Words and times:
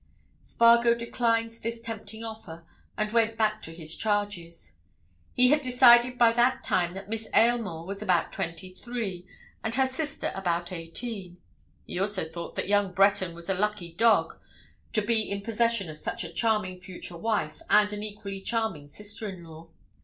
Spargo 0.41 0.95
declined 0.95 1.51
this 1.61 1.79
tempting 1.79 2.23
offer, 2.23 2.65
and 2.97 3.11
went 3.13 3.37
back 3.37 3.61
to 3.61 3.71
his 3.71 3.95
charges. 3.95 4.73
He 5.35 5.49
had 5.49 5.61
decided 5.61 6.17
by 6.17 6.31
that 6.31 6.63
time 6.63 6.95
that 6.95 7.07
Miss 7.07 7.27
Aylmore 7.35 7.85
was 7.85 8.01
about 8.01 8.31
twenty 8.31 8.73
three, 8.73 9.27
and 9.63 9.75
her 9.75 9.85
sister 9.85 10.31
about 10.33 10.71
eighteen; 10.71 11.37
he 11.85 11.99
also 11.99 12.23
thought 12.25 12.55
that 12.55 12.67
young 12.67 12.91
Breton 12.93 13.35
was 13.35 13.47
a 13.47 13.53
lucky 13.53 13.93
dog 13.93 14.39
to 14.93 15.01
be 15.03 15.29
in 15.29 15.41
possession 15.41 15.87
of 15.87 15.99
such 15.99 16.23
a 16.23 16.33
charming 16.33 16.81
future 16.81 17.15
wife 17.15 17.61
and 17.69 17.93
an 17.93 18.01
equally 18.01 18.41
charming 18.41 18.87
sister 18.87 19.29
in 19.29 19.43
law. 19.43 19.67